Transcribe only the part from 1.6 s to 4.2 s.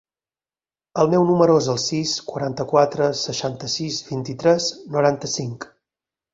es el sis, quaranta-quatre, seixanta-sis,